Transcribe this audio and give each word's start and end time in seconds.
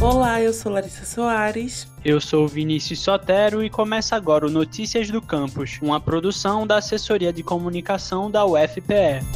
Olá, 0.00 0.40
eu 0.40 0.52
sou 0.52 0.70
Larissa 0.70 1.04
Soares. 1.04 1.88
Eu 2.04 2.20
sou 2.20 2.46
Vinícius 2.46 3.00
Sotero 3.00 3.64
e 3.64 3.68
começa 3.68 4.14
agora 4.14 4.46
o 4.46 4.50
Notícias 4.50 5.10
do 5.10 5.20
Campus, 5.20 5.80
uma 5.82 6.00
produção 6.00 6.64
da 6.64 6.76
Assessoria 6.76 7.32
de 7.32 7.42
Comunicação 7.42 8.30
da 8.30 8.46
UFPE. 8.46 9.26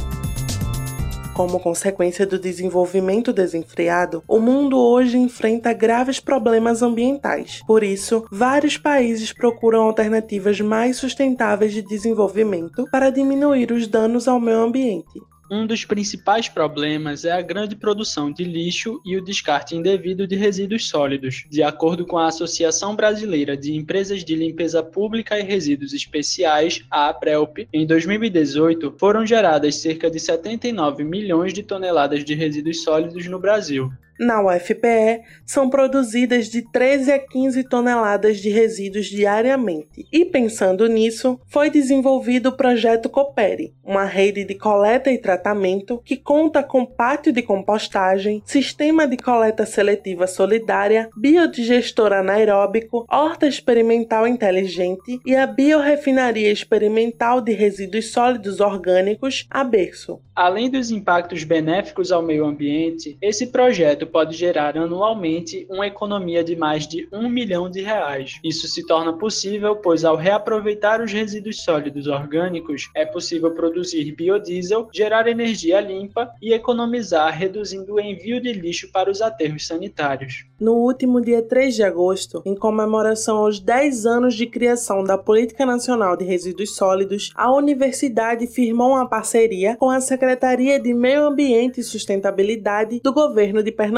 Como 1.33 1.59
consequência 1.59 2.25
do 2.25 2.39
desenvolvimento 2.39 3.33
desenfreado, 3.33 4.23
o 4.25 4.39
mundo 4.39 4.79
hoje 4.79 5.17
enfrenta 5.17 5.73
graves 5.73 6.21
problemas 6.21 6.81
ambientais. 6.81 7.61
Por 7.67 7.83
isso, 7.83 8.25
vários 8.31 8.77
países 8.77 9.33
procuram 9.33 9.81
alternativas 9.81 10.61
mais 10.61 10.95
sustentáveis 10.95 11.73
de 11.73 11.81
desenvolvimento 11.81 12.87
para 12.89 13.09
diminuir 13.09 13.69
os 13.73 13.85
danos 13.85 14.29
ao 14.29 14.39
meio 14.39 14.59
ambiente. 14.59 15.19
Um 15.55 15.67
dos 15.67 15.85
principais 15.85 16.49
problemas 16.49 17.25
é 17.25 17.31
a 17.31 17.39
grande 17.39 17.75
produção 17.75 18.31
de 18.31 18.43
lixo 18.43 18.99
e 19.05 19.15
o 19.15 19.23
descarte 19.23 19.75
indevido 19.75 20.25
de 20.25 20.35
resíduos 20.35 20.89
sólidos. 20.89 21.45
De 21.47 21.61
acordo 21.61 22.07
com 22.07 22.17
a 22.17 22.25
Associação 22.25 22.95
Brasileira 22.95 23.55
de 23.55 23.75
Empresas 23.75 24.25
de 24.25 24.33
Limpeza 24.35 24.81
Pública 24.81 25.39
e 25.39 25.43
Resíduos 25.43 25.93
Especiais, 25.93 26.83
a 26.89 27.07
APRELP, 27.09 27.67
em 27.71 27.85
2018 27.85 28.95
foram 28.97 29.27
geradas 29.27 29.75
cerca 29.75 30.09
de 30.09 30.19
79 30.19 31.03
milhões 31.03 31.53
de 31.53 31.61
toneladas 31.61 32.25
de 32.25 32.33
resíduos 32.33 32.81
sólidos 32.81 33.27
no 33.27 33.37
Brasil. 33.37 33.91
Na 34.19 34.41
UFPE, 34.41 35.21
são 35.45 35.69
produzidas 35.69 36.47
de 36.47 36.61
13 36.61 37.11
a 37.11 37.19
15 37.19 37.63
toneladas 37.63 38.37
de 38.37 38.49
resíduos 38.49 39.07
diariamente. 39.07 40.05
E 40.11 40.23
pensando 40.23 40.87
nisso, 40.87 41.39
foi 41.47 41.69
desenvolvido 41.69 42.49
o 42.49 42.57
projeto 42.57 43.09
Coopere, 43.09 43.73
uma 43.83 44.05
rede 44.05 44.43
de 44.43 44.55
coleta 44.55 45.11
e 45.11 45.17
tratamento 45.17 46.01
que 46.05 46.15
conta 46.15 46.61
com 46.61 46.85
pátio 46.85 47.33
de 47.33 47.41
compostagem, 47.41 48.41
sistema 48.45 49.07
de 49.07 49.17
coleta 49.17 49.65
seletiva 49.65 50.27
solidária, 50.27 51.09
biodigestor 51.17 52.13
anaeróbico, 52.13 53.05
horta 53.09 53.47
experimental 53.47 54.27
inteligente 54.27 55.19
e 55.25 55.35
a 55.35 55.47
biorefinaria 55.47 56.51
experimental 56.51 57.41
de 57.41 57.53
resíduos 57.53 58.11
sólidos 58.11 58.59
orgânicos, 58.59 59.47
a 59.49 59.63
Berço. 59.63 60.19
Além 60.35 60.69
dos 60.69 60.91
impactos 60.91 61.43
benéficos 61.43 62.11
ao 62.11 62.21
meio 62.21 62.45
ambiente, 62.45 63.17
esse 63.21 63.47
projeto 63.47 64.02
pode 64.05 64.35
gerar 64.35 64.77
anualmente 64.77 65.65
uma 65.69 65.87
economia 65.87 66.43
de 66.43 66.55
mais 66.55 66.87
de 66.87 67.07
um 67.11 67.29
milhão 67.29 67.69
de 67.69 67.81
reais. 67.81 68.39
Isso 68.43 68.67
se 68.67 68.85
torna 68.85 69.13
possível, 69.13 69.75
pois 69.75 70.03
ao 70.03 70.15
reaproveitar 70.15 71.01
os 71.01 71.11
resíduos 71.11 71.63
sólidos 71.63 72.07
orgânicos, 72.07 72.89
é 72.95 73.05
possível 73.05 73.51
produzir 73.51 74.11
biodiesel, 74.15 74.89
gerar 74.93 75.27
energia 75.27 75.79
limpa 75.79 76.31
e 76.41 76.53
economizar, 76.53 77.37
reduzindo 77.37 77.93
o 77.95 77.99
envio 77.99 78.41
de 78.41 78.53
lixo 78.53 78.91
para 78.91 79.09
os 79.09 79.21
aterros 79.21 79.67
sanitários. 79.67 80.45
No 80.59 80.73
último 80.73 81.19
dia 81.19 81.41
3 81.41 81.75
de 81.75 81.83
agosto, 81.83 82.41
em 82.45 82.55
comemoração 82.55 83.37
aos 83.37 83.59
10 83.59 84.05
anos 84.05 84.35
de 84.35 84.45
criação 84.45 85.03
da 85.03 85.17
Política 85.17 85.65
Nacional 85.65 86.15
de 86.15 86.23
Resíduos 86.23 86.75
Sólidos, 86.75 87.31
a 87.35 87.53
universidade 87.53 88.47
firmou 88.47 88.91
uma 88.91 89.07
parceria 89.07 89.75
com 89.77 89.89
a 89.89 89.99
Secretaria 89.99 90.79
de 90.79 90.93
Meio 90.93 91.25
Ambiente 91.25 91.79
e 91.79 91.83
Sustentabilidade 91.83 92.99
do 93.01 93.13
Governo 93.13 93.61
de 93.61 93.71
Pernambuco, 93.71 93.92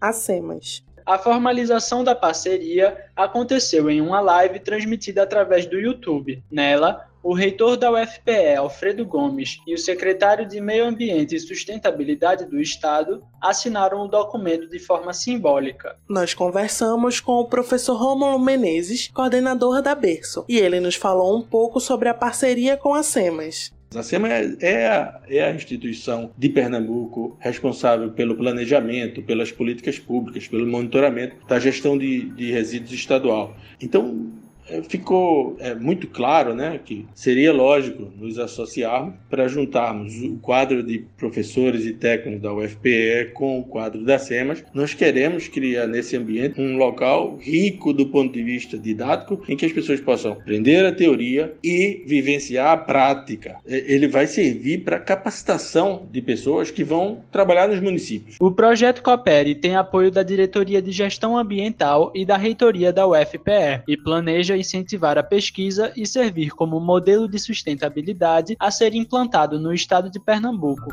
a 0.00 0.12
SEMAS. 0.12 0.82
A 1.06 1.16
formalização 1.16 2.04
da 2.04 2.14
parceria 2.14 3.06
aconteceu 3.16 3.88
em 3.88 4.00
uma 4.00 4.20
live 4.20 4.60
transmitida 4.60 5.22
através 5.22 5.64
do 5.64 5.78
YouTube. 5.78 6.42
Nela, 6.50 7.08
o 7.22 7.32
reitor 7.32 7.76
da 7.76 7.90
UFPE, 7.90 8.56
Alfredo 8.56 9.04
Gomes, 9.04 9.58
e 9.66 9.74
o 9.74 9.78
secretário 9.78 10.46
de 10.46 10.60
Meio 10.60 10.84
Ambiente 10.84 11.34
e 11.34 11.40
Sustentabilidade 11.40 12.44
do 12.44 12.60
Estado 12.60 13.22
assinaram 13.40 14.02
o 14.02 14.08
documento 14.08 14.68
de 14.68 14.78
forma 14.78 15.12
simbólica. 15.12 15.96
Nós 16.08 16.34
conversamos 16.34 17.20
com 17.20 17.40
o 17.40 17.48
professor 17.48 17.96
Romulo 17.96 18.38
Menezes, 18.38 19.08
coordenador 19.08 19.82
da 19.82 19.94
Berço, 19.94 20.44
e 20.48 20.58
ele 20.58 20.78
nos 20.78 20.94
falou 20.94 21.36
um 21.36 21.42
pouco 21.42 21.80
sobre 21.80 22.08
a 22.08 22.14
parceria 22.14 22.76
com 22.76 22.94
a 22.94 23.02
SEMAS. 23.02 23.72
A 23.94 24.02
SEMA 24.02 24.28
é 24.28 24.86
a, 24.86 25.20
é 25.28 25.44
a 25.44 25.54
instituição 25.54 26.30
de 26.36 26.50
Pernambuco 26.50 27.38
responsável 27.40 28.10
pelo 28.10 28.36
planejamento, 28.36 29.22
pelas 29.22 29.50
políticas 29.50 29.98
públicas, 29.98 30.46
pelo 30.46 30.66
monitoramento 30.66 31.36
da 31.46 31.58
gestão 31.58 31.96
de, 31.96 32.28
de 32.30 32.52
resíduos 32.52 32.92
estadual. 32.92 33.56
Então, 33.80 34.26
é, 34.26 34.37
ficou 34.82 35.56
é, 35.58 35.74
muito 35.74 36.06
claro 36.06 36.54
né, 36.54 36.80
que 36.84 37.06
seria 37.14 37.52
lógico 37.52 38.12
nos 38.16 38.38
associarmos 38.38 39.14
para 39.28 39.48
juntarmos 39.48 40.14
o 40.22 40.36
quadro 40.38 40.82
de 40.82 41.04
professores 41.16 41.84
e 41.84 41.92
técnicos 41.92 42.42
da 42.42 42.52
UFPE 42.52 43.32
com 43.34 43.58
o 43.58 43.64
quadro 43.64 44.04
da 44.04 44.18
SEMAS. 44.18 44.64
Nós 44.72 44.94
queremos 44.94 45.48
criar 45.48 45.86
nesse 45.86 46.16
ambiente 46.16 46.60
um 46.60 46.76
local 46.76 47.38
rico 47.40 47.92
do 47.92 48.06
ponto 48.06 48.32
de 48.32 48.42
vista 48.42 48.78
didático, 48.78 49.42
em 49.48 49.56
que 49.56 49.66
as 49.66 49.72
pessoas 49.72 50.00
possam 50.00 50.32
aprender 50.32 50.84
a 50.84 50.92
teoria 50.92 51.54
e 51.62 52.02
vivenciar 52.06 52.72
a 52.72 52.76
prática. 52.76 53.56
É, 53.66 53.92
ele 53.92 54.08
vai 54.08 54.26
servir 54.26 54.84
para 54.84 54.98
capacitação 54.98 56.06
de 56.10 56.20
pessoas 56.20 56.70
que 56.70 56.84
vão 56.84 57.22
trabalhar 57.30 57.68
nos 57.68 57.80
municípios. 57.80 58.36
O 58.40 58.50
projeto 58.50 59.02
Coopere 59.02 59.54
tem 59.54 59.76
apoio 59.76 60.10
da 60.10 60.22
Diretoria 60.22 60.80
de 60.82 60.92
Gestão 60.92 61.36
Ambiental 61.36 62.12
e 62.14 62.24
da 62.24 62.36
Reitoria 62.36 62.92
da 62.92 63.06
UFPE 63.06 63.82
e 63.86 63.96
planeja 63.96 64.56
incentivar 64.68 65.16
a 65.16 65.22
pesquisa 65.22 65.90
e 65.96 66.06
servir 66.06 66.50
como 66.50 66.78
modelo 66.78 67.26
de 67.26 67.38
sustentabilidade 67.38 68.54
a 68.60 68.70
ser 68.70 68.94
implantado 68.94 69.58
no 69.58 69.72
estado 69.72 70.10
de 70.10 70.20
Pernambuco. 70.20 70.88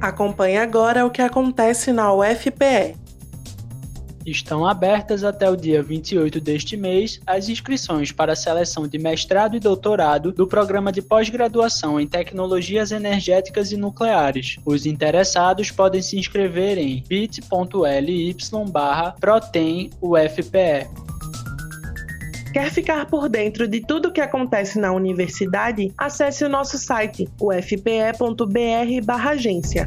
Acompanhe 0.00 0.56
agora 0.56 1.06
o 1.06 1.10
que 1.10 1.20
acontece 1.20 1.92
na 1.92 2.12
UFPE. 2.12 2.96
Estão 4.24 4.64
abertas 4.64 5.24
até 5.24 5.50
o 5.50 5.56
dia 5.56 5.82
28 5.82 6.40
deste 6.40 6.76
mês 6.76 7.20
as 7.26 7.48
inscrições 7.48 8.12
para 8.12 8.32
a 8.32 8.36
seleção 8.36 8.86
de 8.86 8.96
mestrado 8.98 9.56
e 9.56 9.60
doutorado 9.60 10.32
do 10.32 10.46
programa 10.46 10.92
de 10.92 11.02
pós-graduação 11.02 12.00
em 12.00 12.06
tecnologias 12.06 12.92
energéticas 12.92 13.72
e 13.72 13.76
nucleares. 13.76 14.58
Os 14.64 14.86
interessados 14.86 15.70
podem 15.70 16.00
se 16.00 16.16
inscrever 16.16 16.78
em 16.78 17.02
bit.ly 17.06 18.36
barra 18.70 19.12
protemufpe. 19.20 21.01
Quer 22.52 22.70
ficar 22.70 23.06
por 23.06 23.30
dentro 23.30 23.66
de 23.66 23.80
tudo 23.80 24.10
o 24.10 24.12
que 24.12 24.20
acontece 24.20 24.78
na 24.78 24.92
universidade? 24.92 25.90
Acesse 25.96 26.44
o 26.44 26.50
nosso 26.50 26.76
site 26.76 27.26
ufpe.br/agência. 27.40 29.86